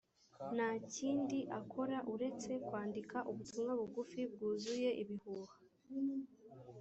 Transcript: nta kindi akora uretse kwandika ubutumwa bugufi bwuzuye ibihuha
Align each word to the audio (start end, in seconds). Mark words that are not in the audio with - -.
nta 0.55 0.69
kindi 0.95 1.39
akora 1.59 1.97
uretse 2.13 2.51
kwandika 2.67 3.17
ubutumwa 3.29 3.71
bugufi 3.79 4.19
bwuzuye 4.31 4.89
ibihuha 5.01 5.55